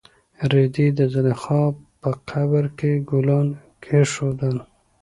[0.51, 1.63] رېدي د زلیخا
[2.01, 3.47] په قبر کې ګلان
[3.83, 4.55] کېښودل.